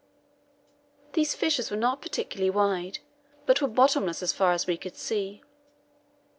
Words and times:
These 1.13 1.35
fissures 1.35 1.69
were 1.69 1.77
not 1.77 2.01
particularly 2.01 2.49
wide, 2.49 2.97
but 3.45 3.61
were 3.61 3.67
bottomless, 3.67 4.23
as 4.23 4.33
far 4.33 4.51
as 4.51 4.65
we 4.65 4.75
could 4.75 4.95
see. 4.95 5.43